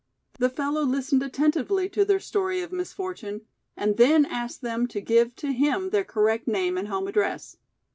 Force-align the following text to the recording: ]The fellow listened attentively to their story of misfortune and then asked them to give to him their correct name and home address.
]The 0.39 0.49
fellow 0.49 0.81
listened 0.81 1.21
attentively 1.21 1.87
to 1.89 2.03
their 2.03 2.19
story 2.19 2.61
of 2.61 2.71
misfortune 2.71 3.41
and 3.77 3.97
then 3.97 4.25
asked 4.25 4.61
them 4.63 4.87
to 4.87 4.99
give 4.99 5.35
to 5.35 5.51
him 5.51 5.91
their 5.91 6.03
correct 6.03 6.47
name 6.47 6.75
and 6.75 6.87
home 6.87 7.07
address. 7.07 7.57